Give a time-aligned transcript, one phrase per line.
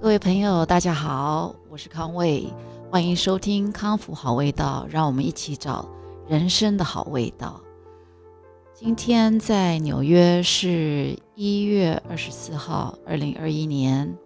[0.00, 2.46] 各位朋友，大家好，我是康卫，
[2.88, 5.88] 欢迎收听康复好味道，让我们一起找
[6.28, 7.60] 人生的好味道。
[8.72, 14.16] 今天在纽约是一月二十四号，二零二一年，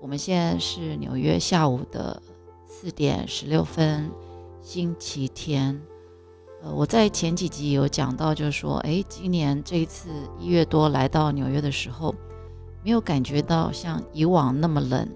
[0.00, 2.20] 我们现在是纽约下午的
[2.66, 4.10] 四点十六分，
[4.60, 5.80] 星期天。
[6.64, 10.10] 呃，我在前几集有讲到，就是说，哎，今年这一次
[10.40, 12.12] 一月多来到纽约的时候。
[12.84, 15.08] 没有感觉到像以往那么冷，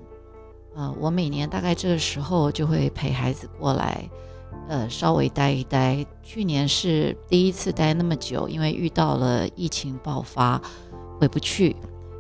[0.77, 4.09] 呃，我每年大概这个时候就会陪孩子过来，
[4.69, 6.07] 呃，稍微待一待。
[6.23, 10.61] 去年是第一次待那么久，因为遇到了疫情爆发，
[11.19, 11.75] 回不去，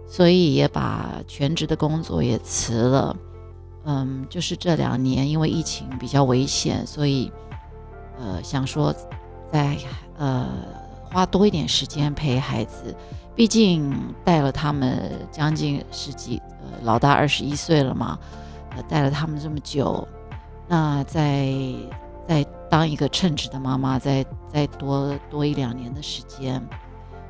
[0.08, 3.16] 所以也把全职的工作也辞了。
[3.84, 7.30] 嗯，就是这两年因为疫情比较危险，所以
[8.18, 8.92] 呃想说
[9.52, 9.76] 再
[10.18, 10.48] 呃
[11.04, 12.92] 花多一点时间陪孩子。
[13.36, 18.18] 毕竟带了他们将近十几，呃，老大二十一岁了嘛，
[18.74, 20.08] 呃，带了他们这么久，
[20.66, 21.52] 那再
[22.26, 26.62] 再当一个称职的妈妈，再再多多一两年的时间，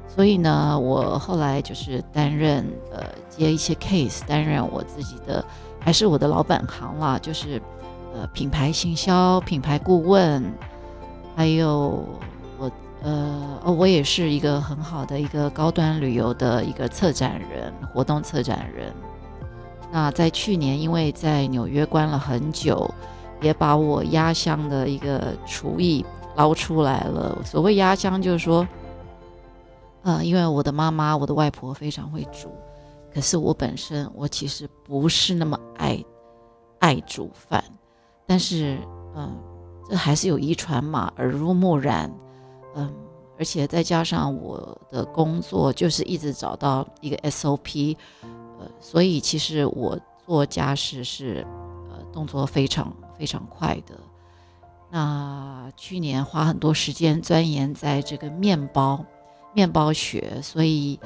[0.07, 5.45] 所以呢，我后来就是担任呃接一些 case，担任我自己的
[5.81, 7.61] 还是我的老本行啦，就是
[8.15, 10.41] 呃品牌行销、品牌顾问，
[11.35, 12.05] 还有。
[13.07, 18.93] 呃，我也是一个很好的一个高端旅游的一个策展人，活动策展人。
[19.93, 22.93] 那在去年，因为在纽约关了很久，
[23.41, 27.39] 也把我压箱的一个厨艺捞出来了。
[27.45, 28.67] 所谓压箱，就是说，
[30.03, 32.51] 呃，因为我的妈妈、我的外婆非常会煮，
[33.15, 36.05] 可是我本身我其实不是那么爱
[36.81, 37.63] 爱煮饭，
[38.27, 38.79] 但是
[39.15, 39.33] 嗯，
[39.89, 42.11] 这还是有遗传嘛，耳濡目染。
[42.79, 42.95] 嗯，
[43.39, 47.97] 而且再加上我的工作就是一直找到一个 SOP，
[48.61, 51.47] 呃，所以其实我做家事是
[51.91, 53.95] 呃动作非常非常快的。
[54.91, 59.03] 那去年花很多时间钻研在这个面包
[59.55, 61.01] 面包学，所以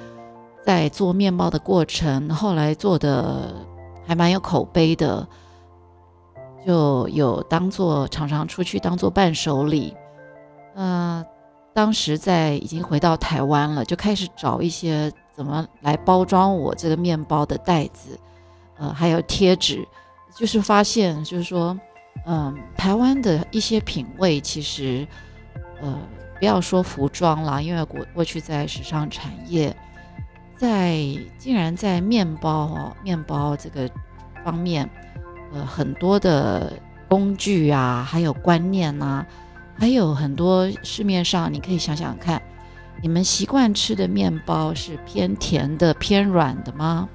[0.67, 3.65] 在做面包的过程，后来做的
[4.05, 5.27] 还蛮有口碑的，
[6.67, 9.95] 就有当做常常出去当做伴手礼，
[10.75, 11.25] 嗯。
[11.73, 18.19] 当时在已经回到台湾了，就开始找一些怎么来包装我这个面包的袋子，
[18.77, 19.87] 呃，还有贴纸，
[20.35, 21.79] 就是发现就是说，
[22.27, 25.07] 嗯，台湾的一些品味其实，
[25.81, 25.97] 呃，
[26.41, 29.75] 不要说服装啦，因为过过去在时尚产业，
[30.57, 30.97] 在
[31.39, 33.89] 竟然在面包哦，面包这个
[34.45, 34.91] 方面，
[35.53, 36.73] 呃，很多的
[37.09, 39.25] 工具啊，还有观念呐。
[39.81, 42.43] 还有很多市面上，你可以想想看，
[43.01, 47.09] 你们习惯吃的面包是偏甜的、偏软的吗？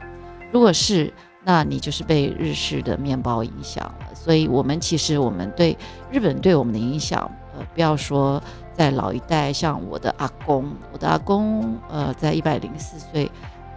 [0.51, 4.15] 如果是，那你就是被日式的面包影响了。
[4.15, 5.77] 所以，我们其实我们对
[6.09, 8.41] 日本对我们的影响，呃，不要说
[8.73, 13.29] 在老一代，像我的阿公，我的阿公，呃，在一百零四岁，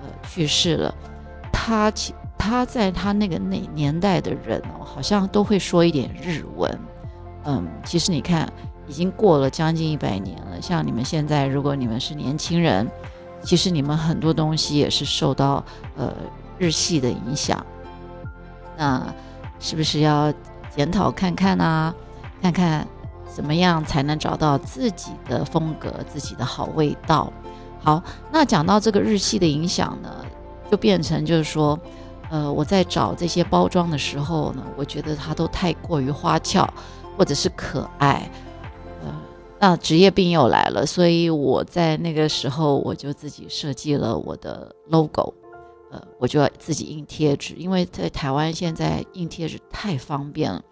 [0.02, 0.94] 呃，去世了。
[1.52, 6.78] 他其他在他那个那年代的人哦，好像都会说一点日文。
[7.44, 8.50] 嗯，其实你看。
[8.88, 10.60] 已经过了将近一百年了。
[10.60, 12.90] 像你们现在，如果你们是年轻人，
[13.42, 15.62] 其实你们很多东西也是受到
[15.96, 16.12] 呃
[16.58, 17.64] 日系的影响。
[18.76, 19.06] 那
[19.60, 20.32] 是不是要
[20.74, 21.94] 检讨看看呢？
[22.40, 22.86] 看看
[23.28, 27.32] 怎么样才能找到自己的风格、自己的好味道？
[27.82, 30.10] 好，那讲到这个日系的影响呢，
[30.70, 31.78] 就变成就是说，
[32.30, 36.68] 呃，我在找这些包装的时候呢，我觉得它都太过于花俏，
[37.16, 38.28] 或者是可爱。
[39.60, 45.34] 那职业病又来了，所以我在那个时候我就自己设计了我的 logo，
[45.90, 50.62] 呃，我就要自己印贴纸，因为在台湾现在印贴纸太方便了，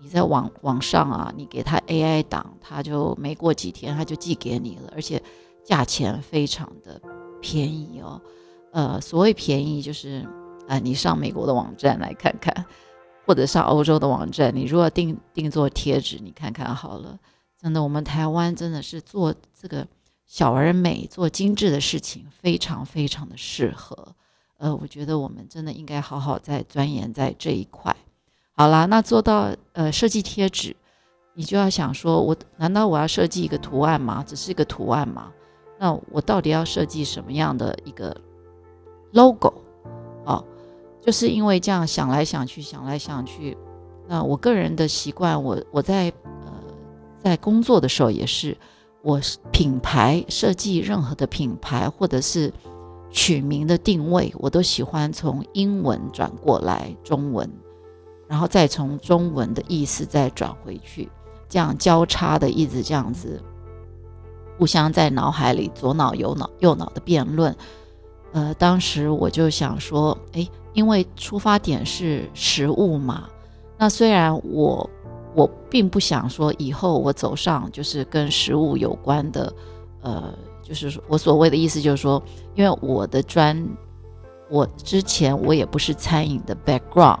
[0.00, 5.20] 你在网网上啊，你给他 AI 档，他就没过几天他就寄给你了，而且
[5.64, 7.00] 价钱非常的
[7.40, 8.20] 便宜哦，
[8.72, 10.24] 呃，所谓便宜就是
[10.68, 12.64] 啊，你上美国的网站来看看，
[13.26, 17.18] 或者上欧洲的网站，你如果定定做贴纸，你看看好了。
[17.60, 19.84] 真的，我们台湾真的是做这个
[20.26, 24.14] 小而美、做精致的事情，非常非常的适合。
[24.58, 27.96] 呃，我觉得我们真的应该好好在钻研在这一块。
[28.52, 30.76] 好啦，那做到呃设计贴纸，
[31.34, 34.24] 你就要想说，我难道我要设计一个图案吗？
[34.24, 35.32] 只是一个图案吗？
[35.80, 38.16] 那我到底要设计什么样的一个
[39.12, 39.52] logo？
[40.24, 40.44] 哦，
[41.00, 43.58] 就是因为这样想来想去，想来想去，
[44.06, 46.12] 那我个人的习惯，我我在。
[47.28, 48.56] 在工作的时候也是，
[49.02, 49.20] 我
[49.52, 52.50] 品牌设计任何的品牌或者是
[53.10, 57.46] 取名的定位，我都喜欢从英文转过来中文，
[58.26, 61.06] 然后再从中文的意思再转回去，
[61.50, 63.38] 这样交叉的一直这样子，
[64.58, 67.54] 互相在脑海里左脑右脑右脑的辩论。
[68.32, 73.28] 呃，当时我就想说，哎，因为出发点是食物嘛，
[73.78, 74.88] 那虽然我
[75.38, 79.52] 我并不想说以后我走上就是跟食物有关的，
[80.02, 80.34] 呃。
[80.68, 82.22] 就是我所谓的意思，就是说，
[82.54, 83.66] 因为我的专，
[84.50, 87.20] 我之前我也不是餐饮的 background，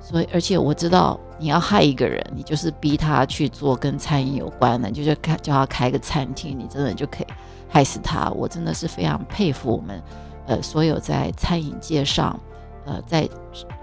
[0.00, 7.26] 所以而且我知道你要害一个人，你就是逼他去做跟餐饮有关的，就是开叫他开个餐厅，你真的就可以
[7.68, 8.30] 害死他。
[8.30, 10.00] 我真的是非常佩服我们，
[10.46, 12.38] 呃，所有在餐饮界上，
[12.86, 13.28] 呃，在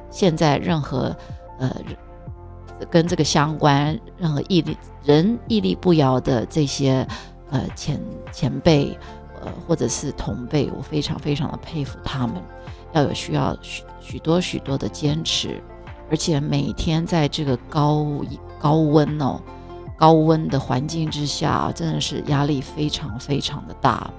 [0.09, 1.13] 现在任何
[1.59, 1.69] 呃
[2.89, 7.07] 跟这个相关任何毅力人屹立不摇的这些。
[7.53, 7.99] 呃，前
[8.31, 8.97] 前辈，
[9.41, 12.41] 呃，或者是同辈，我非常非常的佩服他们，
[12.93, 15.61] 要有需要许许多许多的坚持，
[16.09, 18.07] 而且每天在这个高
[18.57, 19.41] 高温哦，
[19.97, 24.09] 高温的环境之下，真的是压力非常非常的大。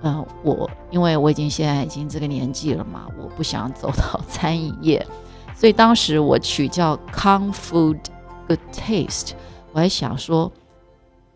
[0.00, 5.06] 嗯，我因为我已经现在已经这个年纪了嘛，我不想走到 餐饮业，
[5.62, 8.00] 所以当时我取叫 “Kung Food
[8.48, 9.30] Good Taste”，
[9.70, 10.50] 我还想说。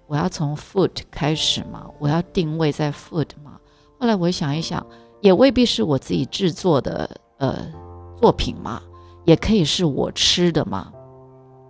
[0.08, 1.84] 我要从 food 开始嘛？
[2.00, 3.58] 我要定位在 food 嘛？
[4.00, 4.84] 后来我想一想，
[5.20, 7.08] 也未必是我自己制作的
[7.38, 7.73] 呃
[8.20, 8.82] 作品嘛，
[9.25, 10.93] 也可以是我吃的嘛。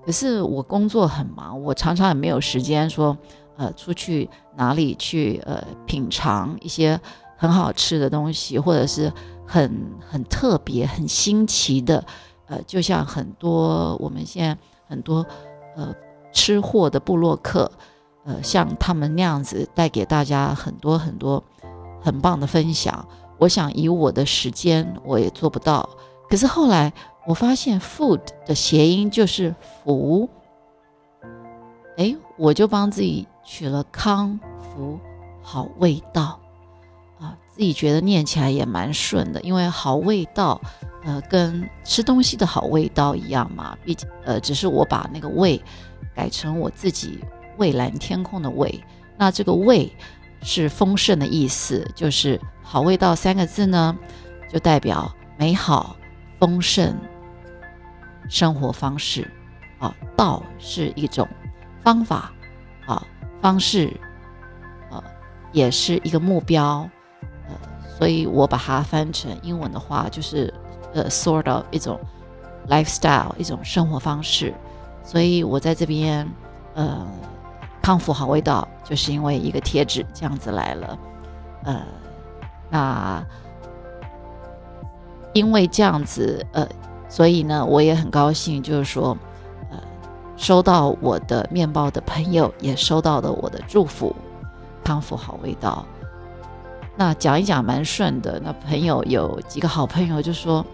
[0.05, 3.17] 可是我工作很忙，我常常也没有时间说
[3.57, 6.99] 呃出去哪里去呃品尝一些
[7.37, 9.11] 很好吃的东西，或者是
[9.47, 12.05] 很很特别、很新奇的
[12.47, 14.57] 呃，就像很多我们现在
[14.89, 15.25] 很多
[15.77, 15.95] 呃
[16.33, 17.71] 吃货的布洛克。
[18.29, 21.41] 呃，像他们那样子带给大家很多很多
[22.03, 23.07] 很棒的分享，
[23.39, 25.89] 我想以我的时间我也做不到。
[26.29, 26.93] 可是后来
[27.25, 29.55] 我发现，food 的谐音就是
[29.85, 30.29] 福，
[31.97, 34.99] 哎，我就帮自己取了康福
[35.41, 36.41] 好味道
[37.21, 40.61] 啊，自己觉得念起来也蛮顺的，因为好味道，
[41.07, 43.75] 呃，跟吃东西的好味道一样嘛。
[43.83, 45.59] 毕竟，呃，只是我把那个味
[46.15, 47.25] 改成我自己。
[47.59, 48.85] 蔚蓝天空的蔚，
[49.17, 49.91] 那这个蔚
[50.43, 53.97] 是丰盛的意思，就是好味道三个字呢，
[54.53, 55.97] 就代表美好、
[56.39, 56.95] 丰盛
[58.29, 59.27] 生活方式
[59.79, 59.97] 啊。
[60.15, 61.27] 道是一种
[61.83, 62.31] 方法
[62.85, 63.03] 啊，
[63.41, 63.91] 方式
[64.91, 65.03] 呃，
[65.51, 66.87] 也是一个目标
[67.49, 67.59] 呃，
[67.99, 70.53] 所以我把它翻成英文的话，就是
[70.97, 72.01] 呃，sort of 一种
[72.69, 74.53] lifestyle 一种生活方式。
[75.05, 76.29] 所以我在这边
[76.75, 77.07] 呃。
[77.83, 80.99] 康复好味道，就是因为一个贴纸这样子来了，
[81.63, 81.81] 呃，
[82.69, 83.25] 那
[85.33, 86.67] 因为这样子，呃，
[87.09, 89.17] 所以呢，我也很高兴，就是说，
[89.71, 89.79] 呃，
[90.37, 94.13] 收到我的面包的朋友也收到了我的祝福，
[94.83, 95.85] 康复好味道。
[96.97, 100.67] 那讲一讲蛮顺的，那朋友有几个好朋友就说，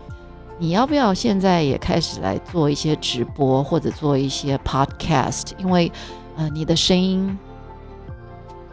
[0.58, 5.90] 你要不要现在也开始来做一些直播或者做一些 podcast，因为。
[6.34, 7.38] 呃，你的声音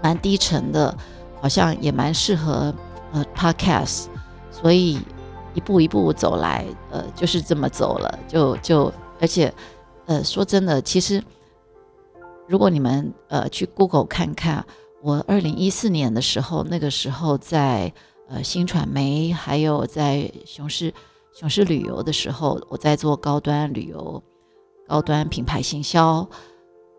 [0.01, 0.97] 蛮低沉的，
[1.41, 2.73] 好像也蛮适合
[3.11, 4.05] 呃 podcast，
[4.49, 4.97] 所以
[5.53, 8.89] 一步一步走来，呃，就是这么走了，就就
[9.19, 9.53] 而且
[10.05, 11.21] 呃，说真的，其实
[12.47, 14.65] 如果你们呃去 Google 看看，
[15.01, 17.91] 我二零一四年的时候，那个时候在
[18.29, 20.93] 呃新传媒，还有在雄狮
[21.33, 24.21] 熊狮旅游的时候，我在做高端旅游、
[24.87, 26.27] 高端品牌行销。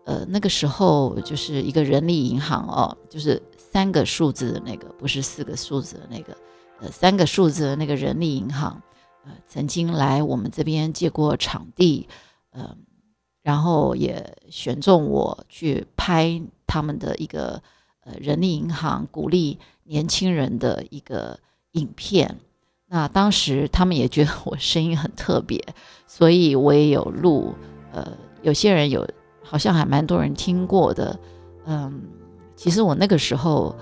[0.03, 6.35] 呃，那个时候就是一个人力银行哦，就是三个数字的那个，不是四个数字的那个，
[6.79, 8.81] 呃，三个数字的那个人力银行，
[9.25, 12.07] 呃，曾经来我们这边借过场地，
[12.49, 12.75] 呃，
[13.43, 17.61] 然后也选中我去拍他们的一个
[18.03, 21.39] 呃人力银行鼓励年轻人的一个
[21.73, 22.39] 影片。
[22.91, 25.65] 那当时他们也觉得我声音很特别，
[26.05, 27.55] 所以我也有录，
[27.93, 28.05] 呃，
[28.43, 29.07] 有些人有。
[29.43, 31.19] 好像还蛮多人听过的，
[31.65, 32.03] 嗯，
[32.55, 33.75] 其实我那个时候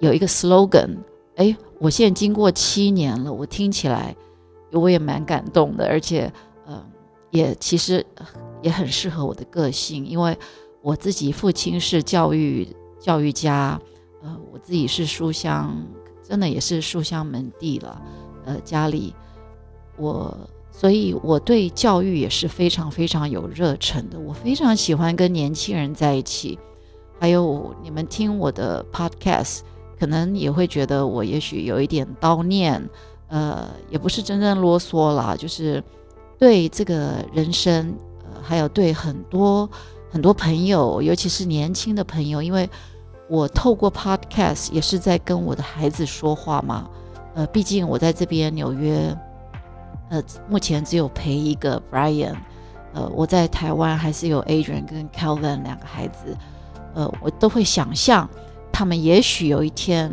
[0.00, 0.96] 有一个 slogan，
[1.36, 4.16] 哎，我现在经过七年了，我听起来
[4.72, 6.32] 我也蛮感动的，而且，
[6.66, 6.82] 嗯，
[7.30, 8.04] 也其实
[8.60, 10.36] 也很适合我的个性，因为
[10.82, 12.66] 我自己父亲是教育
[12.98, 13.80] 教育家，
[14.20, 15.76] 呃，我自己是书香，
[16.28, 18.02] 真的也是书香门第了，
[18.44, 19.14] 呃，家里
[19.96, 20.36] 我。
[20.78, 24.20] 所以我对教育也是非常非常有热忱的。
[24.20, 26.58] 我非常喜欢跟年轻人在一起。
[27.18, 29.60] 还有你们听我的 podcast，
[29.98, 32.86] 可能也会觉得我也许有一点叨念，
[33.28, 35.82] 呃，也不是真正啰嗦啦，就是
[36.38, 39.66] 对这个人生，呃，还有对很多
[40.10, 42.68] 很多朋友，尤其是年轻的朋友，因为
[43.28, 46.88] 我透过 Podcast 也是在跟我的孩子说话嘛，
[47.34, 49.16] 呃，毕竟我在这边纽约，
[50.10, 52.36] 呃，目前只有陪一个 Brian，
[52.94, 56.36] 呃，我在台湾还是有 Adrian 跟 Calvin 两个孩子，
[56.94, 58.28] 呃，我都会想象。
[58.72, 60.12] 他们也许有一天，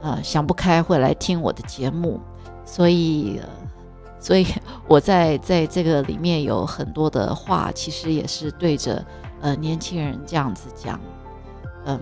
[0.00, 2.20] 呃，想不开会来听我的节目，
[2.64, 3.40] 所以，
[4.20, 4.46] 所以
[4.86, 9.04] 我在在这个里面有很多的话，其实也是对着
[9.40, 11.00] 呃年轻人这样子讲，
[11.84, 11.98] 嗯，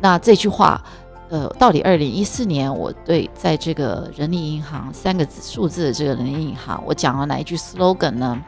[0.00, 0.82] 那这句话，
[1.28, 8.42] 呃，到底二零一四年我对在这个人力银行三个字数字的这个人力银行，我讲了哪一句 slogan 呢？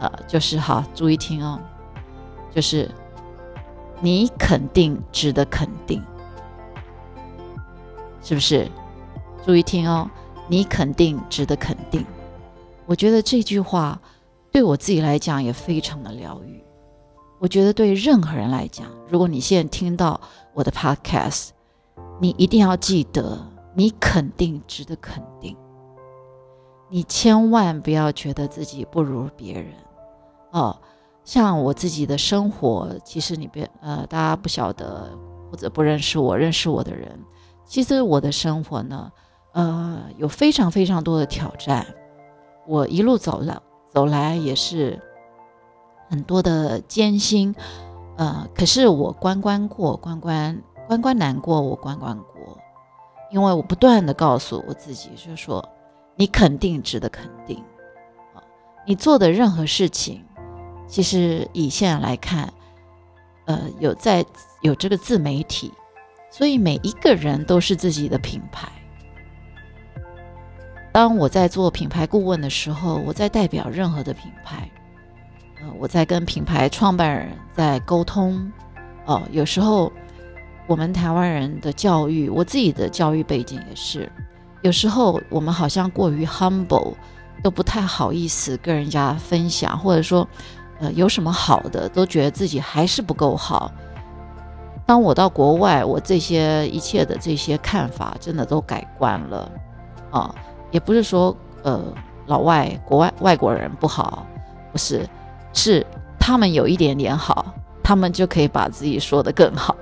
[0.00, 1.58] 呃，就是好，注意听哦，
[2.54, 2.88] 就是
[4.00, 6.02] 你肯定值得肯定。
[8.22, 8.68] 是不是？
[9.44, 10.08] 注意听哦，
[10.46, 12.04] 你肯定值得肯定。
[12.84, 13.98] 我觉得这句话
[14.52, 16.62] 对我自己来讲也非常的疗愈。
[17.38, 20.20] 我觉得对任何人来讲，如果你现在听到
[20.58, 21.50] 我的 podcast，
[22.18, 23.38] 你一定要记得，
[23.74, 25.56] 你肯定值得肯定。
[26.88, 29.72] 你千万不要觉得自己不如别人
[30.50, 30.76] 哦。
[31.22, 35.16] 像我自己的生活，其实你别呃，大家不晓得
[35.48, 37.16] 或者不认识我，认识我的人。
[37.64, 39.12] 其实我的生活呢，
[39.52, 41.86] 呃，有非常非常多的挑战。
[42.66, 43.62] 我一路走了
[43.92, 45.00] 走来也是
[46.10, 47.54] 很多的艰辛，
[48.18, 52.58] 呃，可是我关关过关关关关难过，我关关过，
[53.30, 55.66] 因为我不断的告诉我自己，就是说，
[56.16, 57.64] 你肯定值得肯定，
[58.86, 60.22] 你做的任何事情，
[60.86, 62.52] 其实以现在来看，
[63.46, 64.22] 呃，有在
[64.60, 65.72] 有这个自媒体。
[66.30, 68.68] 所以每一个人都是自己的品牌。
[70.92, 74.70] 当我在做品牌顾问的时候，我在代表任何的品牌，
[75.60, 78.52] 呃，我在跟品牌创办人在沟通。
[79.06, 79.90] 哦，有时候
[80.66, 84.10] 我们台湾人的教育，我自己的教育背景也是，
[84.62, 86.92] 有时候我们好像过于 humble，
[87.42, 90.28] 都不太好意思跟人家分享，或者说，
[90.78, 93.72] 呃，有什么好的，都觉得自己还是不够好。
[94.84, 99.50] 当我到国外，我这些一切的这些看法真的都改观了，
[100.10, 100.34] 啊，
[100.70, 101.82] 也不是说呃
[102.26, 104.26] 老外国外外国人不好，
[104.70, 105.08] 不是，
[105.58, 105.84] 是
[106.20, 107.44] 他们有一点点好，
[107.82, 109.76] 他们就可以把自己说得更好，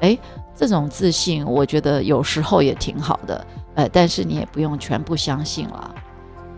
[0.00, 0.16] 哎，
[0.54, 5.94] 这种自信我觉得有时候也挺好的，呃，但是你也不用全部相信了，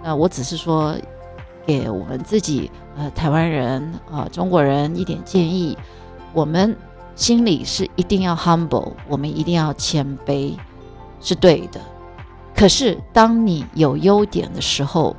[0.03, 0.95] 那我只是说
[1.65, 5.79] 给我们自己呃台湾人啊中国人一点建议，
[6.35, 6.77] 我们。
[7.17, 10.55] 心里是一定要 humble，我们一定要谦卑，
[11.21, 11.79] 是对的。
[12.57, 15.15] 可是当你有优点的时候，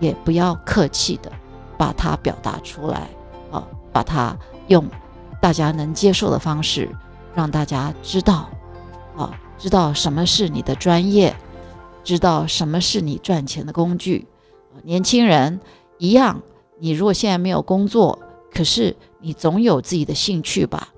[0.00, 1.30] 也不要客气的
[1.76, 3.08] 把它表达出来
[3.50, 4.36] 啊，把它
[4.68, 4.84] 用
[5.40, 6.88] 大家能接受的方式
[7.34, 8.48] 让大家知道
[9.16, 11.34] 啊，知道什么是你的专业，
[12.02, 14.26] 知道什么是你赚钱的工具。
[14.82, 15.60] 年轻人
[15.98, 16.42] 一样，
[16.78, 18.18] 你如果现在没有工作，
[18.52, 20.88] 可是你总有自己的兴趣吧？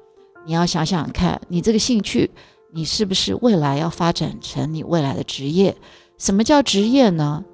[0.47, 2.31] 你要想想看，你这个兴趣，
[2.73, 5.77] 你是不是未来要发展成你未来的职业？
[6.19, 7.45] 什么叫职业呢？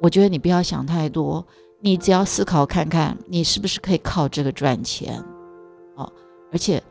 [0.00, 1.46] 我觉得你不要想太多，
[1.80, 5.24] 你只要思考看看，你是不是可以靠这个赚钱？
[5.94, 6.12] 哦，
[6.52, 6.82] 而且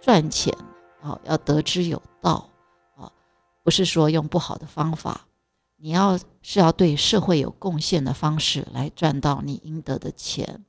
[0.00, 0.54] 赚钱
[1.02, 2.48] 哦要得之有道
[2.96, 3.10] 啊，
[3.62, 5.26] 不是说用不好的方法，
[5.76, 10.64] 你要是要对社会有贡献的方式来赚到你应得的钱。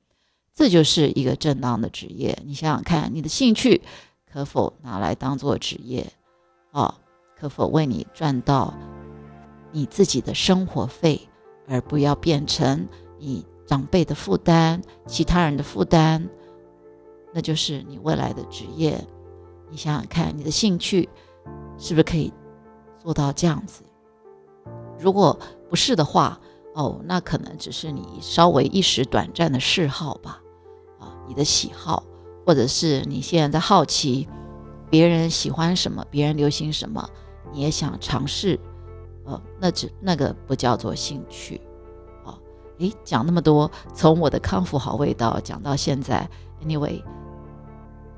[0.54, 2.38] 这就是一个正当的职业。
[2.46, 3.82] 你想想看，你的兴趣
[4.32, 6.12] 可否拿来当做职业？
[6.72, 7.00] 啊，
[7.38, 8.74] 可否为你赚到
[9.72, 11.28] 你自己的生活费，
[11.68, 12.88] 而不要变成
[13.22, 16.28] 你长辈的负担、其他人的负担？
[17.32, 19.00] 那就是你未来的职业。
[19.70, 21.08] 你想想看，你的兴趣
[21.78, 22.34] 是不是可以
[23.00, 23.84] 做到这样子？
[25.00, 26.42] 如果不是的话，
[26.74, 30.42] 哦，那可能只是你稍微一时短暂的嗜好吧。
[31.00, 32.04] 啊你的喜好，
[32.46, 34.28] 或者是你现在在好奇
[34.90, 37.08] 别人喜欢什么，别人流行什么，
[37.54, 38.60] 你也想尝试，
[39.26, 41.62] 呃，那只那个不叫做兴趣，
[42.82, 46.28] 诶，讲那么多，从我的康复好味道讲到现在
[46.66, 47.02] ，anyway，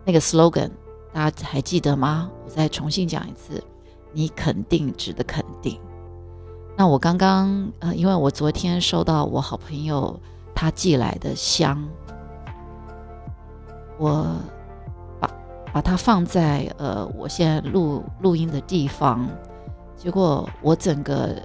[0.05, 0.72] 那个 slogan
[1.12, 2.29] 大家还记得吗？
[2.46, 3.62] 我再重新讲一次，
[4.13, 5.79] 你肯定值得肯定。
[6.77, 10.20] 那我刚刚呃，因为我昨天收到我好朋友
[10.55, 11.88] 他寄来的香。
[14.00, 14.25] 我
[15.20, 15.29] 把
[15.72, 19.27] 把它放在呃我现在录录音的地方，
[19.96, 21.36] 结果我整个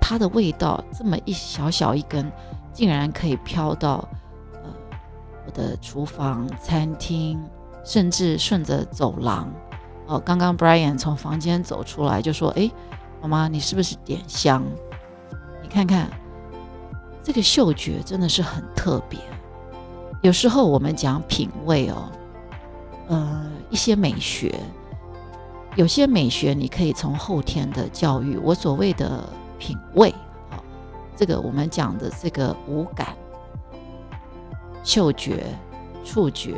[0.00, 2.30] 它的味道这么一小小一根，
[2.72, 4.08] 竟然可以飘到
[4.54, 4.60] 呃
[5.46, 7.40] 我的厨房、餐厅，
[7.84, 9.48] 甚至顺着走廊。
[10.06, 12.70] 哦，刚刚 Brian 从房间走出来就说：“哎，
[13.20, 14.62] 妈妈，你是不是点香？
[15.62, 16.08] 你看看，
[17.22, 19.18] 这个嗅觉真的是很特别。
[20.22, 22.10] 有时候我们讲品味哦，
[23.08, 24.58] 呃，一些美学，
[25.76, 28.38] 有些美学你可以从后天的教育。
[28.38, 30.14] 我所谓的品味，
[31.18, 33.16] 这个我们讲的这个五感，
[34.84, 35.42] 嗅觉、
[36.04, 36.54] 触觉、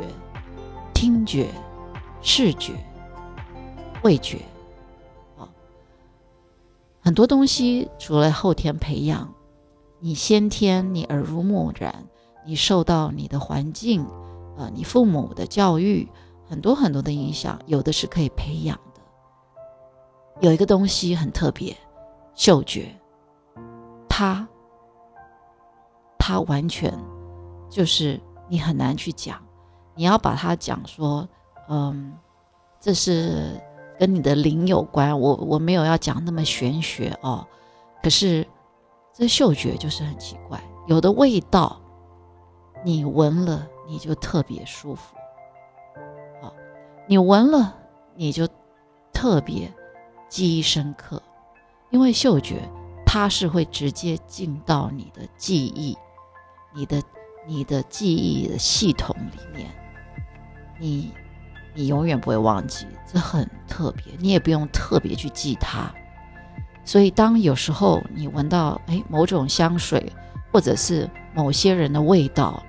[0.93, 1.49] 听觉、
[2.21, 2.73] 视觉。”
[4.03, 4.39] 味觉，
[5.37, 5.49] 啊，
[7.01, 9.31] 很多东西除了后天培养，
[9.99, 12.05] 你先天你耳濡目染，
[12.43, 14.03] 你受到你的环境，
[14.57, 16.09] 呃，你父母的教育，
[16.49, 19.01] 很多很多的影响，有的是可以培养的。
[20.39, 21.77] 有一个东西很特别，
[22.33, 22.95] 嗅觉，
[24.09, 24.47] 它，
[26.21, 26.93] 它完全
[27.67, 29.41] 就是你很难去讲，
[29.95, 31.27] 你要把它讲说，
[31.67, 32.13] 嗯，
[32.79, 33.59] 这是。
[33.99, 37.45] 跟你的灵有关，我我没有要讲那么玄学哦。
[38.01, 38.47] 可是
[39.13, 41.79] 这嗅觉就是很奇怪，有的味道
[42.83, 45.15] 你闻了你就特别舒服，
[46.41, 46.51] 好，
[47.07, 47.75] 你闻了
[48.15, 48.47] 你就
[49.13, 49.71] 特别
[50.27, 51.21] 记忆深刻，
[51.91, 52.67] 因为嗅觉
[53.05, 55.95] 它是会直接进到你的记忆、
[56.73, 57.01] 你的
[57.47, 59.69] 你的记忆的系统里面，
[60.79, 61.11] 你。
[61.73, 65.89] 你永远不会忘记，这很特别，你也不用特别去记它。
[66.83, 70.11] 所以，当有时候你闻到哎某种香水，
[70.51, 72.61] 或者是某些人的味道，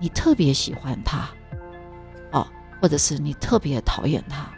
[0.00, 1.28] 你特别喜欢它，
[2.32, 2.46] 哦，
[2.80, 4.48] 或者是你特别讨厌它，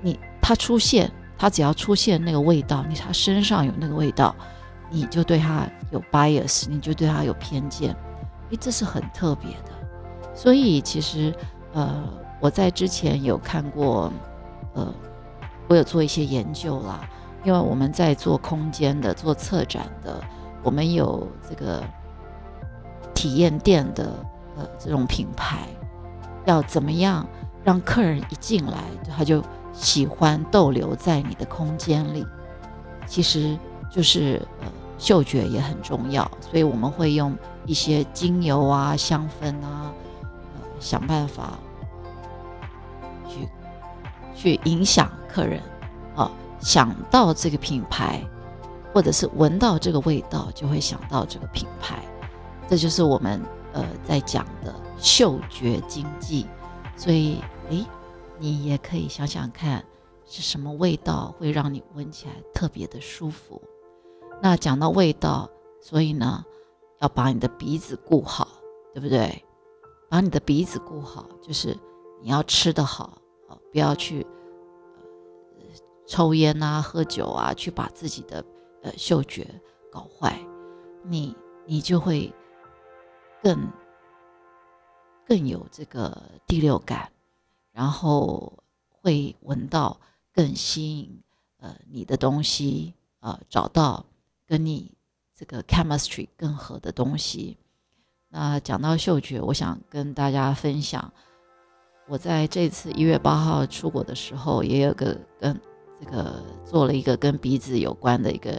[0.00, 4.32] 你它出现，它只要出现那个味道，你他身上有那个味道，
[4.90, 7.96] 你就对他有 bias，你就对他有偏见，
[8.50, 10.34] 哎，这是很特别的。
[10.34, 11.34] 所以，其实，
[11.72, 12.04] 呃。
[12.40, 14.12] 我在之前有看过，
[14.74, 14.94] 呃，
[15.66, 17.00] 我有做一些研究啦，
[17.42, 20.22] 因为我们在做空间的、做策展的，
[20.62, 21.82] 我们有这个
[23.12, 24.12] 体验店的，
[24.56, 25.66] 呃，这种品牌，
[26.44, 27.26] 要怎么样
[27.64, 28.84] 让客人一进来
[29.16, 32.24] 他就喜欢逗留在你的空间里？
[33.04, 33.58] 其实
[33.90, 37.34] 就是呃，嗅觉也很重要，所以我们会用
[37.64, 39.92] 一些精油啊、香氛啊，
[40.32, 41.58] 呃，想办法。
[43.28, 43.48] 去
[44.34, 45.62] 去影响客人，
[46.16, 46.30] 啊，
[46.60, 48.22] 想到这个品牌，
[48.92, 52.02] 或者是闻到这个味道，就会想到这个品牌。
[52.66, 53.40] 这就是我们
[53.72, 56.46] 呃在讲的嗅觉经济。
[56.96, 57.86] 所以，诶，
[58.38, 59.84] 你也可以想想看，
[60.26, 63.60] 是什么味道会让你闻起来特别的舒服。
[64.40, 65.48] 那讲到味道，
[65.80, 66.44] 所以呢，
[67.00, 68.48] 要把你的鼻子顾好，
[68.94, 69.44] 对不对？
[70.08, 71.76] 把你的鼻子顾好，就是
[72.22, 73.20] 你要吃得好。
[73.70, 74.26] 不要去
[76.06, 78.42] 抽烟啊、喝酒啊，去把自己的
[78.82, 79.46] 呃嗅觉
[79.92, 80.40] 搞坏，
[81.04, 82.32] 你你就会
[83.42, 83.70] 更
[85.26, 87.12] 更有这个第六感，
[87.72, 88.54] 然后
[88.88, 90.00] 会闻到
[90.32, 91.22] 更吸引
[91.58, 94.06] 呃你的东西，呃找到
[94.48, 94.90] 跟你
[95.36, 97.58] 这个 chemistry 更合的东西。
[98.30, 101.12] 那讲到嗅觉，我想跟大家分享。
[102.08, 105.60] 我在这次一月八号出国的时候，也有个跟
[106.00, 108.50] 这个做了一个跟鼻子有关的一个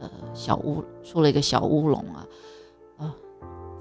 [0.00, 2.26] 呃小乌，出了一个小乌龙啊
[2.96, 3.14] 啊！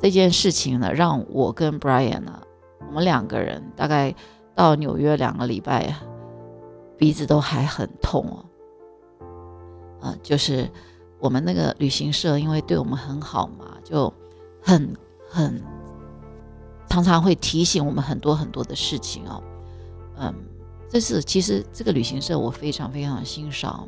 [0.01, 2.43] 这件事情呢，让我跟 Brian 呢，
[2.87, 4.13] 我们两个人大概
[4.53, 5.95] 到纽约两个礼拜，
[6.97, 8.45] 鼻子都还很痛哦。
[10.01, 10.69] 啊，就是
[11.23, 14.13] 我们那个旅行社，因为对我们很好嘛，就
[14.61, 14.93] 很
[15.29, 15.63] 很。
[16.89, 19.41] 常常会提醒我们很多很多的事情哦，
[20.17, 20.31] 嗯，
[20.87, 23.87] 这是其实这个旅行社我非常非常欣赏，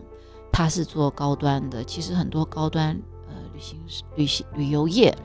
[0.51, 1.83] 他是做高端的。
[1.83, 3.79] 其实很多高端呃旅行
[4.15, 5.15] 旅行旅游业，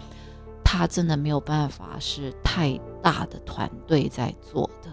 [0.63, 4.91] 他真的没有办法是太大的团队在做的，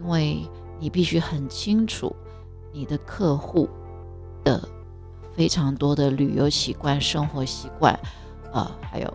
[0.00, 2.14] 因为你必须很清楚
[2.72, 3.68] 你的客户
[4.42, 4.66] 的
[5.36, 7.98] 非常多的旅游习惯、生活习惯，
[8.52, 9.14] 呃，还有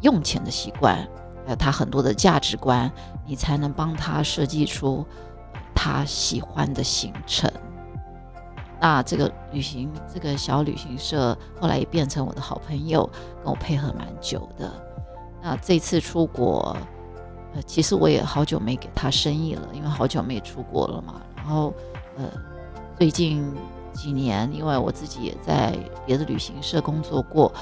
[0.00, 0.96] 用钱的习惯。
[1.44, 2.90] 还有他很多的价值观，
[3.26, 5.06] 你才能帮他设计出
[5.74, 7.50] 他喜欢的行程。
[8.80, 13.08] 那这个旅行，这个小旅行社后来也变成我的好朋友，
[13.42, 14.70] 跟我配合蛮久的。
[15.42, 16.76] 那这次出国，
[17.54, 21.22] 呃，其实我也好久没给他生意了，因为好久没出国了嘛。
[21.34, 21.72] 然后
[22.16, 22.24] 呃，
[22.98, 23.50] 最近
[23.92, 27.52] 几年，因为我自己也在别的旅行社工作过，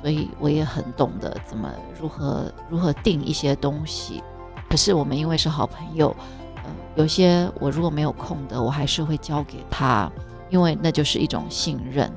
[0.00, 4.22] 所以我也很懂得怎么如何如何定一些东西。
[4.68, 6.14] 可是我们因为是好朋友，
[6.56, 10.10] 呃，有些我如果没有空的，我还是会交给他，
[10.48, 12.10] 因为那就是一种信任。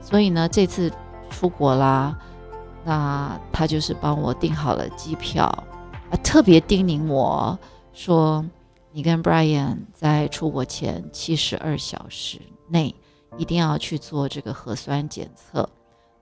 [0.00, 0.92] 所以呢，这次
[1.30, 2.16] 出国啦。
[2.86, 5.46] 那他就是帮我订好了机票，
[6.10, 7.58] 啊，特别叮咛我
[7.94, 8.44] 说，
[8.92, 12.94] 你跟 Brian 在出国前七十二小时内
[13.36, 15.68] 一定要去做这个核酸检测，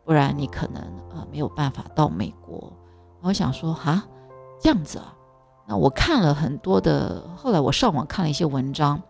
[0.05, 2.73] 不然你可能呃没有办法到美国。
[3.21, 4.03] 我想说哈，
[4.61, 5.15] 这样子啊，
[5.67, 9.01] 那我看了很多的，后来我上网看了一些文章，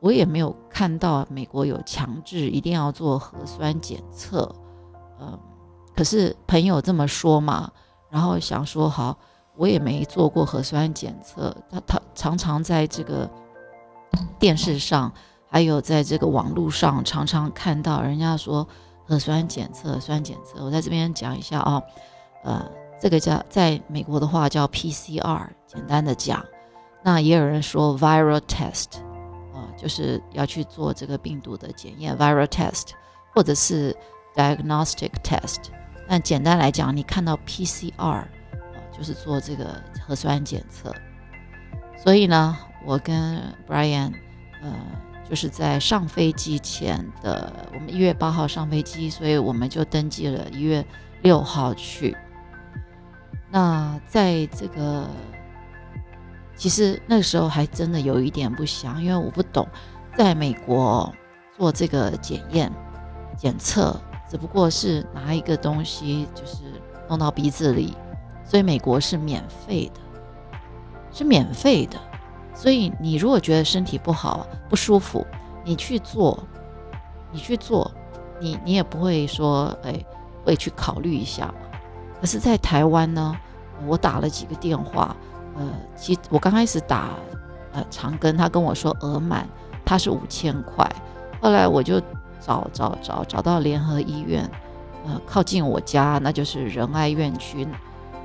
[0.00, 4.54] 我也没有看到美国有强制一定要做核酸检测，
[5.20, 5.38] 嗯。
[5.94, 7.72] 可是朋友这么说嘛，
[8.10, 9.16] 然后想说好，
[9.56, 11.56] 我也没做过核酸检测。
[11.70, 13.30] 他他常常在这个
[14.38, 15.10] 电视上，
[15.48, 18.66] 还有在这个网络上，常常看到人家说
[19.04, 20.64] 核酸检测、核酸检测。
[20.64, 21.82] 我在这边讲一下啊，
[22.44, 22.68] 呃，
[23.00, 26.44] 这个叫在美国的话叫 PCR，简单的讲，
[27.02, 28.98] 那也有人说 viral test，
[29.54, 32.90] 啊，就是要去做这个病毒的检验 viral test，
[33.34, 33.96] 或者是
[34.34, 35.70] diagnostic test。
[36.08, 38.28] 但简单来讲，你看到 PCR，啊，
[38.96, 40.92] 就是做这个核酸检测。
[41.96, 44.12] 所以呢，我跟 Brian，
[44.62, 44.72] 呃，
[45.28, 50.84] 就是在上飞机前的，我们一月八号上飞机，所以我们就登记了一月
[51.22, 52.16] 六号去。
[53.50, 55.08] 那在这个，
[56.54, 59.66] 其实那个时候还真的有一点不详，因为我不懂，
[60.16, 61.12] 在美国
[61.56, 62.70] 做这个检验
[63.36, 64.00] 检测。
[64.28, 66.64] 只不过是拿一个东西，就是
[67.08, 67.96] 弄到鼻子里，
[68.44, 70.00] 所以美国是免费的，
[71.12, 71.96] 是免费的。
[72.56, 75.24] 所以你如果觉得身体不好、不舒服，
[75.62, 76.42] 你去做，
[77.30, 77.88] 你去做，
[78.40, 79.94] 你你也不会说，哎，
[80.42, 81.54] 会去考虑一下嘛。
[82.20, 83.36] 可是，在台湾呢，
[83.86, 85.14] 我打了几个电话，
[85.56, 85.62] 呃，
[85.94, 87.10] 其我刚开始打，
[87.72, 89.46] 呃，长庚，他跟我说额满，
[89.84, 90.90] 他是五千块，
[91.40, 92.00] 后来我就。
[92.38, 94.48] 找找找找到联合医院，
[95.04, 97.66] 呃，靠近我家，那就是仁爱院区，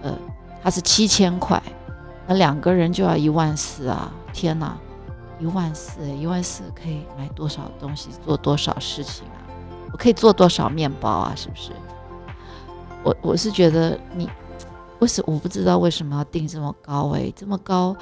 [0.03, 0.15] 呃，
[0.61, 1.59] 他是七千块，
[2.33, 4.13] 两个人就要一万四啊！
[4.33, 4.77] 天哪，
[5.39, 9.41] 一万四，一万四可以买多少东西，做多少事情啊？
[9.91, 11.33] 我可以做多少面包啊？
[11.35, 11.71] 是不是？
[13.03, 14.29] 我我是觉得你，
[14.99, 17.09] 为什我不知道为什么要定这么高？
[17.15, 17.95] 哎，这么高，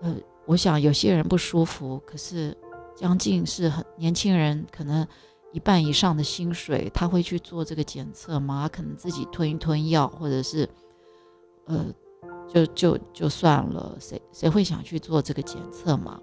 [0.00, 0.14] 呃，
[0.46, 2.56] 我想有些人不舒服，可是
[2.94, 5.06] 将近是很年轻人可能。
[5.52, 8.64] 一半以上的薪水，他会去做这个检测吗？
[8.64, 10.68] 他可能自己吞一吞药，或者是，
[11.64, 11.86] 呃，
[12.48, 13.96] 就就就算了。
[14.00, 16.20] 谁谁会想去做这个检测吗？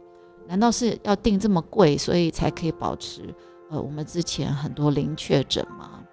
[0.48, 3.34] 难道是要定这么贵，所以才可以保持
[3.70, 6.04] 呃我们之前很多零确诊吗？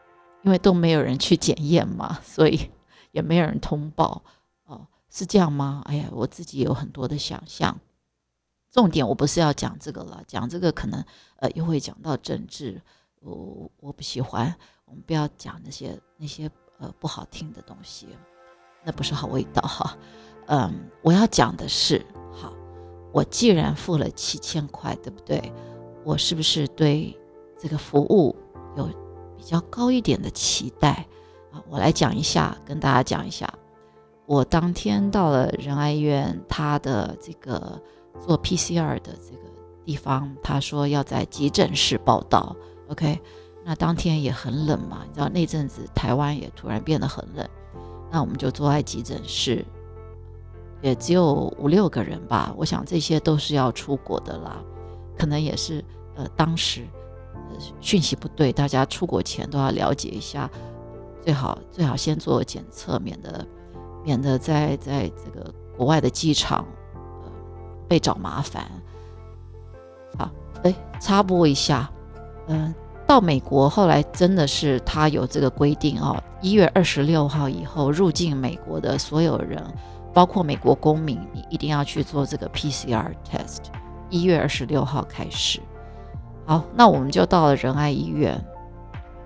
[0.43, 2.71] 因为都没有人去检验嘛，所以
[3.13, 4.23] 也没有人通报
[4.65, 5.83] 哦，是这样吗？
[5.85, 7.79] 哎呀，我自己有很多的想象。
[8.71, 11.05] 重点我不是要讲这个了，讲这个可能
[11.39, 12.81] 呃又会讲到政治。
[13.21, 14.55] 我我不喜欢，
[14.87, 18.07] 我们不要讲那些那些呃不好听的东西，
[18.85, 19.97] 那不是好味道哈。
[20.47, 22.53] 嗯，我要讲的是，好，
[23.13, 25.53] 我既然付了七千块，对不对？
[26.05, 27.17] 我是不是对
[27.59, 28.35] 这个服务
[28.77, 28.89] 有
[29.37, 31.07] 比较高一点的期待
[31.53, 31.63] 啊？
[31.69, 33.53] 我来讲一下，跟大家讲一下，
[34.27, 37.81] 我当天到了仁爱医院，他的这个
[38.19, 39.43] 做 PCR 的这个
[39.85, 42.57] 地方，他说要在急诊室报道。
[42.89, 43.21] OK，
[43.65, 47.49] 那当天也很冷嘛，你知道那阵子台湾也突然变得很冷，
[48.11, 49.65] 那我们就坐在急诊室，
[50.83, 52.53] 也只有五六个人吧。
[52.57, 54.63] 我想这些都是要出国的啦，
[55.17, 55.85] 可能也是
[56.17, 56.83] 呃当时
[57.35, 60.51] 呃讯息不对，大家出国前都要了解一下，
[61.23, 63.47] 最好最好先做检测，免得
[64.05, 66.67] 免得在在这个国外的机场
[67.23, 67.31] 呃
[67.89, 68.69] 被找麻烦。
[70.19, 70.31] 好，
[70.65, 71.89] 哎，插播一下。
[72.49, 72.75] 嗯，
[73.11, 79.61] 到美国后来真的是他有这个规定哦，一月二十六号以后入境美国的所有人，
[80.15, 83.63] 包括美国公民，你一定要去做这个 PCR test。
[84.11, 85.59] 一月二十六号开始，
[86.47, 88.41] 好，那我们就到了仁爱医院，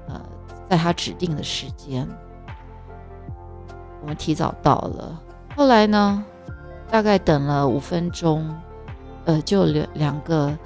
[0.09, 0.19] 呃，
[0.71, 2.09] 在他指定的时间，
[4.01, 5.21] 我们提早到了。
[5.55, 6.25] 后来呢，
[6.91, 8.51] 大概等了五分钟，
[9.27, 10.57] 呃，就两两个。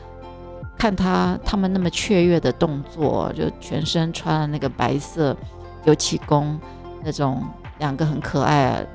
[0.79, 5.37] 看他他们那么雀跃的动作，就全身穿了那个白色
[5.85, 6.59] 油漆工
[7.03, 7.43] 那种，
[7.79, 8.87] 两个很可爱，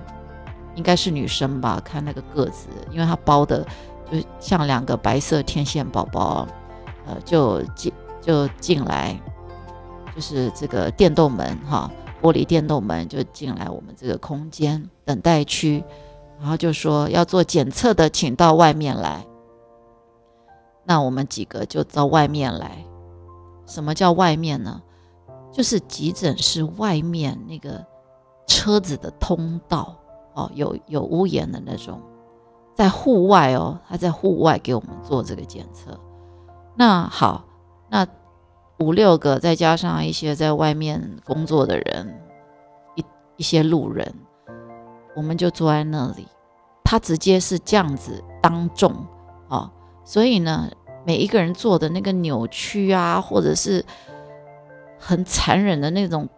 [0.76, 1.82] 应该是女生吧？
[1.84, 3.68] 看那个个子，因为她包的
[4.10, 6.48] 就像两个白色天线宝宝，
[7.06, 7.92] 呃，就进
[8.22, 9.20] 就进来，
[10.16, 11.92] 就是这个电动门哈，
[12.22, 15.84] 玻璃电动门就进来我们这个空间等待区，
[16.40, 19.26] 然后就说要做检测的，请到外面来。
[20.86, 22.86] 那我们几个就到外面来。
[23.66, 24.82] 什么叫外面呢？
[25.52, 27.86] 就是急诊室外面那个
[28.48, 29.96] 车子的通道
[30.34, 32.02] 哦，有有屋檐的那种，
[32.76, 35.98] 在户外哦，他在户外给我们做这个检测。
[36.76, 37.46] 那好，
[37.90, 38.06] 那
[38.80, 42.20] 五六个再加上一些在外面工作的人，
[42.96, 43.06] 一
[43.38, 44.12] 一些路人，
[45.16, 46.28] 我们就坐在那里。
[46.84, 48.92] 他直接是这样子当众
[49.50, 49.70] 哦，
[50.04, 50.72] 所以呢。
[51.06, 53.84] 每一个人做的那个扭曲啊，或者是
[54.98, 56.30] 很残忍的那种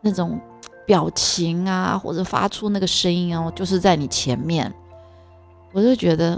[0.00, 0.40] 那种
[0.84, 4.74] 表情啊，或者发出那个声音哦，就是在你前面，
[5.72, 6.32] 我就觉得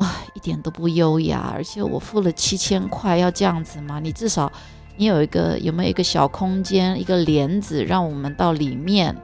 [0.00, 1.52] 啊，一点都不优雅。
[1.54, 4.00] 而且我付了七千块，要这样子吗？
[4.00, 4.50] 你至少
[4.96, 9.16] 你有一个有没有一个小空间，一个帘子，让我们到里面，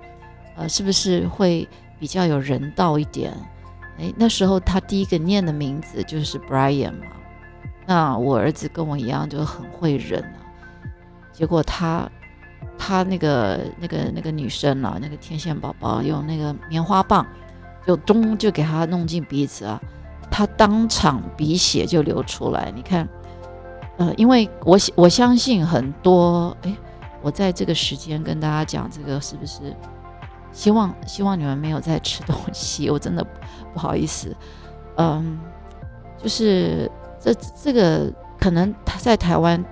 [0.54, 1.68] 呃，是不是会
[1.98, 3.34] 比较有人道一点？
[3.98, 7.06] 哎，那时候他第一个念的名字就是 Brian 嘛。
[7.86, 10.38] 那我儿子跟我一样就很会忍啊，
[11.32, 12.08] 结果他
[12.76, 17.26] 他那个那个那个女生啊，那个天线宝宝用那个棉花棒
[17.86, 19.80] 就咚就给他弄进鼻子啊，
[20.30, 22.70] 他当场鼻血就流出来。
[22.76, 23.08] 你看，
[23.96, 26.76] 呃，因为我我相信很多，哎，
[27.22, 29.74] 我在这个时间跟大家讲这个是不是？
[30.58, 33.24] 希望希望你们没有在吃东西， 我真的
[33.72, 34.34] 不好意思，
[34.96, 35.38] 嗯，
[36.20, 36.90] 就是。
[37.20, 39.62] 这这个可能他在台湾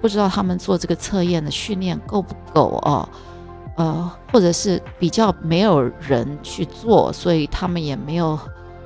[0.00, 3.08] 不知道他们做这个测验的训练够不够哦，
[3.76, 8.38] 呃，或者是比较没有人去做，所以他们也没有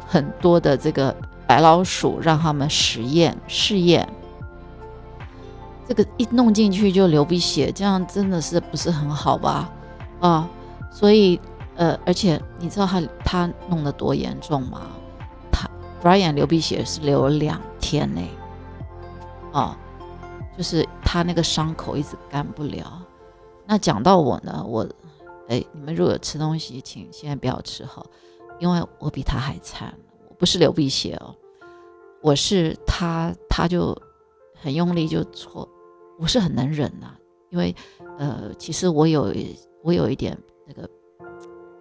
[0.06, 1.14] 很多的这个
[1.46, 4.08] 白老鼠让他们实验试验。
[5.86, 9.70] 这个一弄进去就流鼻血，这样真的是不是很好吧？
[10.20, 10.48] 啊，
[10.96, 11.38] 所以
[11.76, 14.86] 呃，而且你知道他他弄得多严重吗？
[15.52, 15.68] 他
[16.02, 17.60] Brian 流鼻血是流了两。
[17.78, 18.20] 天呢，
[19.52, 19.76] 哦，
[20.58, 23.00] 就是他那个伤口一直干不了。
[23.64, 24.84] 那讲到我呢，我，
[25.46, 28.04] 哎，你们如果吃东西，请现在不要吃哈，
[28.58, 29.94] 因为我比他还惨。
[30.28, 31.32] 我不是流鼻血哦，
[32.22, 33.96] 我是他，他就
[34.60, 35.68] 很用力就戳，
[36.18, 37.14] 我是很能忍呐。
[37.50, 37.72] 因为，
[38.18, 39.32] 呃，其实我有
[39.84, 40.88] 我有一点那个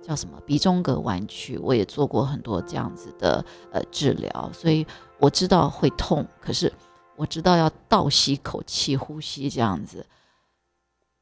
[0.02, 4.86] 叫什么鼻中隔弯曲，我也做过很多这样子的呃治疗，所以。
[5.17, 6.71] 我知道会痛，可是
[7.15, 10.06] 我知道要倒吸口气呼吸这样子，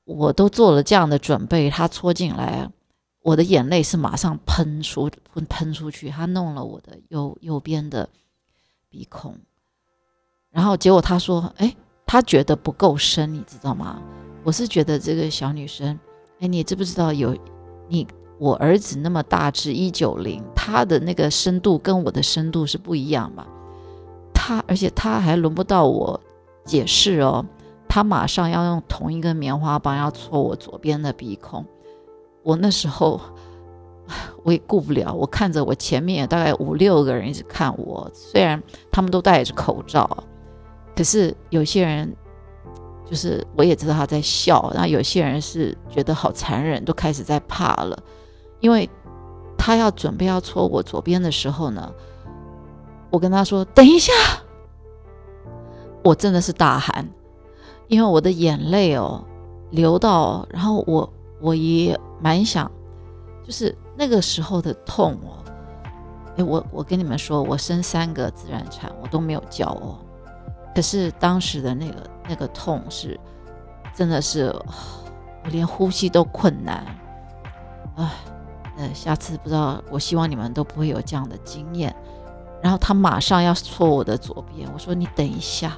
[0.03, 1.69] 我都做了这样的准备。
[1.69, 2.67] 他戳进来，
[3.21, 6.09] 我的眼泪是马上喷出喷喷出去。
[6.09, 8.09] 他弄了我的右右边的
[8.89, 9.37] 鼻孔，
[10.49, 14.01] 然后结果他说：“哎，他觉得不够深，你知道吗？”
[14.43, 15.99] 我是觉得这个小女生，
[16.39, 17.37] 哎，你知不知道有
[17.93, 18.07] 你
[18.39, 23.45] 我儿子那么大只一九零，他的那个深度跟我的深度是不一样嘛？
[24.33, 26.19] 他，而且他还轮不到我
[26.65, 27.45] 解释哦，
[27.87, 31.63] 他马上要用同一根棉花棒要戳我左边的鼻孔。
[32.41, 33.21] 我那时候
[34.41, 40.23] 我也顾不了，我看着我前面大概五六个人一直看我，虽然他们都戴着口罩，
[40.95, 42.11] 可是有些人
[43.05, 47.97] 就是我也知道他在笑，然后有些人是觉得好残忍，都开始在怕了，
[48.59, 48.89] 因为
[49.57, 51.91] 他要准备要戳我左边的时候呢。
[53.09, 54.11] 我跟他说：“等一下！”
[56.03, 57.07] 我真的是大喊，
[57.87, 59.23] 因为我的眼泪哦
[59.69, 62.71] 流到，然后我我也蛮想，
[63.45, 65.45] 就是那个时候的痛哦。
[66.37, 69.99] 哎，我我跟你们说，我生三个自然产，我都没有叫哦。
[70.73, 73.19] 可是当时的那个那个痛是，
[73.93, 74.53] 真的是
[75.43, 76.85] 我连呼吸都困难。
[77.95, 78.09] 哎，
[78.77, 81.95] 呃，下次不知道，我希望你们都不会有这样的经验。
[82.61, 85.73] 然后他马上要戳我的左边，我说你等一下。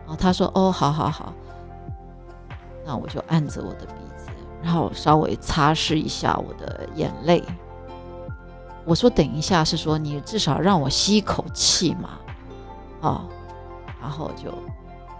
[0.00, 1.32] 然后他说哦，好好好。
[2.84, 4.28] 那我就按着我的鼻子，
[4.62, 7.42] 然后稍微擦拭一下我的眼泪。
[8.84, 12.10] 我说等一下是说你至少让我吸一口气嘛，
[13.00, 13.24] 哦，
[14.00, 14.52] 然后就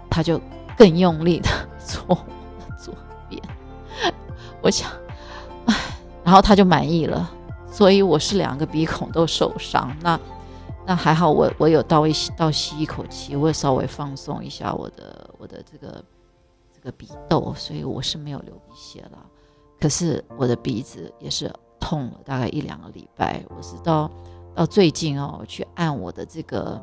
[0.09, 0.39] 他就
[0.77, 1.49] 更用力的
[1.85, 2.15] 戳我
[2.69, 2.93] 的左
[3.29, 3.41] 边。
[4.61, 4.89] 我想，
[5.65, 5.75] 唉，
[6.23, 7.31] 然后他就满意了。
[7.69, 10.19] 所以我是两个鼻孔都受伤，那
[10.85, 16.03] 那还好，我我有倒一倒吸一口气，我也稍微放松一下我的我的这个
[16.73, 19.19] 这个鼻窦，所以我是没有流鼻血了。
[19.79, 24.09] 可是我的鼻子也是痛了大概一两个礼拜，我是到
[24.55, 26.81] 到最近哦，去按我的这个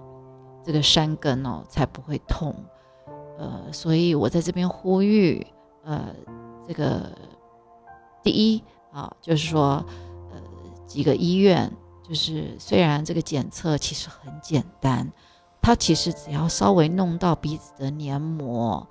[0.63, 2.55] 这个山根哦，才不会痛。
[3.45, 5.47] 呃，所以我在这边呼吁，
[5.85, 6.07] 呃，
[6.67, 7.13] 这个
[8.23, 9.85] 第一啊，就是说，
[10.33, 10.41] 呃，
[10.87, 11.71] 几个医院，
[12.03, 15.13] 就是虽然这个检测其实很简单，
[15.61, 18.89] 它其实只要稍微弄到鼻子的黏膜，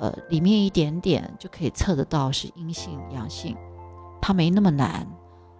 [0.00, 3.56] 呃，里面一点点就可以测得到是阴性阳性，
[4.20, 5.06] 它没那么难，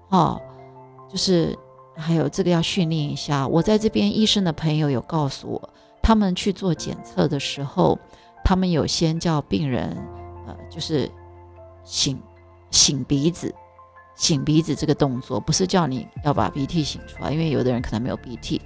[0.08, 0.40] 哦，
[1.08, 1.56] 就是
[1.94, 3.46] 还有这个要训练一下。
[3.46, 5.70] 我在这边医生的朋友有告诉我，
[6.02, 7.96] 他们去做检测的时候。
[8.44, 9.96] 他们有先叫病人，
[10.46, 11.10] 呃，就是
[11.84, 12.16] 擤
[12.70, 13.52] 擤鼻子，
[14.16, 18.60] 擤鼻子这个动作不是叫你要把鼻涕擤出来，因为有的人可能没有鼻涕，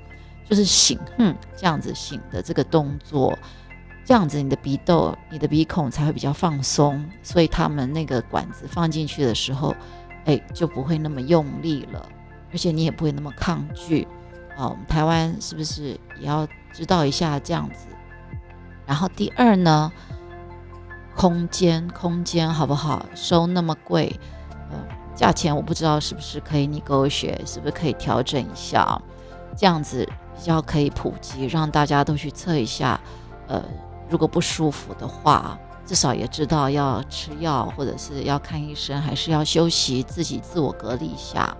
[0.48, 3.38] 就是擤，嗯，这样子擤的这个动作，
[4.04, 9.76] 这样子你的鼻窦、你的鼻孔才会比较放松，所以他们那个管子放进去的时候，
[10.24, 12.08] 哎，就不会那么用力了，
[12.50, 14.08] 而且你也不会那么抗拒。
[14.56, 17.86] 啊，我们台湾是不是也要知道一下这样子？
[18.88, 19.92] 然后第二呢，
[21.14, 23.05] 空间空间好不好？
[23.14, 24.18] 收那么贵，
[24.70, 24.79] 呃，
[25.14, 29.01] 价钱我不知道是不是可以你勾选，是不是可以调整一下？
[29.55, 32.98] 这样子比较可以普及，让大家都去测一下。
[33.46, 33.62] 呃，
[34.09, 41.55] 如果不舒服的话，至少也知道要吃药，或者是要看医生，还是要休息，自己自我隔离一下。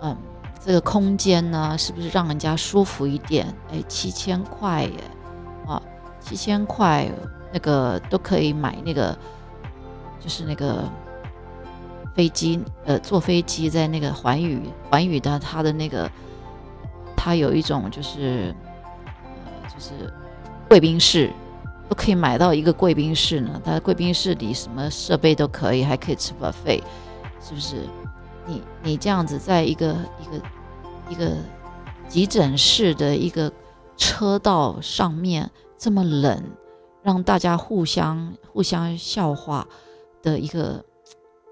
[0.00, 0.16] 嗯，
[0.64, 3.46] 这个空间呢，是不是让人家舒服一点？
[3.70, 5.04] 哎，七千块耶，
[6.24, 7.10] 七千块，
[7.52, 9.16] 那个都可以买那个，
[10.20, 10.84] 就是那个
[12.14, 16.10] 飞机，呃，坐飞机在那个环宇，环宇的它的那个，
[17.16, 18.54] 它有一种就是，
[19.44, 20.12] 呃，就是
[20.68, 21.30] 贵宾室，
[21.88, 23.60] 都可以买到一个贵宾室呢。
[23.64, 26.82] 它贵宾室里什么设备都可以，还可以吃不费
[27.40, 27.86] 是不是？
[28.46, 30.44] 你你这样子在一个一个
[31.10, 31.36] 一个
[32.08, 33.52] 急诊室的一个
[33.96, 35.50] 车道上面。
[35.82, 36.40] 这么冷，
[37.02, 39.66] 让大家互相互相笑话
[40.22, 40.84] 的一个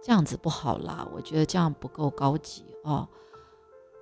[0.00, 3.08] 这样子不好啦，我觉得这样不够高级哦。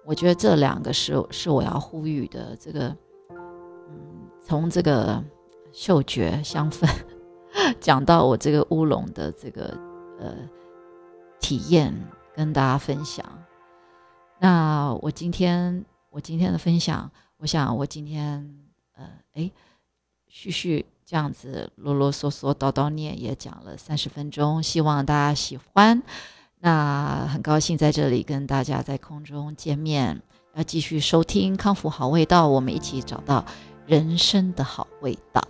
[0.04, 2.54] 我觉得这两个是是我要呼吁的。
[2.60, 2.94] 这个，
[3.30, 5.24] 嗯，从这个
[5.72, 6.86] 嗅觉香氛
[7.80, 9.74] 讲到我这个乌龙的这个
[10.20, 10.34] 呃
[11.40, 11.94] 体验，
[12.34, 13.24] 跟大家分享。
[14.38, 18.46] 那我今天我今天的分享，我想我今天
[18.92, 19.50] 呃哎。
[20.28, 26.02] 续续这样子啰啰嗦嗦叨叨念也讲了三十分钟，希望大家喜欢。
[26.60, 30.20] 那很高兴在这里跟大家在空中见面，
[30.54, 33.42] 要继续收听康复好味道，我们一起找到
[33.86, 35.47] 人生的好味道。